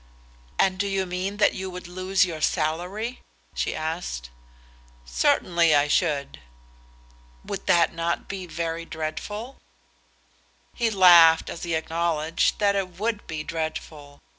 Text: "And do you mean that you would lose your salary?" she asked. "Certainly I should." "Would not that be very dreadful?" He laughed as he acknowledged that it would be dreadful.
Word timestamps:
"And 0.57 0.79
do 0.79 0.87
you 0.87 1.05
mean 1.05 1.37
that 1.37 1.53
you 1.53 1.69
would 1.69 1.87
lose 1.87 2.25
your 2.25 2.41
salary?" 2.41 3.19
she 3.53 3.75
asked. 3.75 4.31
"Certainly 5.05 5.75
I 5.75 5.87
should." 5.87 6.39
"Would 7.45 7.67
not 7.67 7.95
that 7.95 8.27
be 8.27 8.47
very 8.47 8.83
dreadful?" 8.83 9.57
He 10.73 10.89
laughed 10.89 11.51
as 11.51 11.61
he 11.61 11.75
acknowledged 11.75 12.57
that 12.57 12.75
it 12.75 12.97
would 12.99 13.27
be 13.27 13.43
dreadful. 13.43 14.21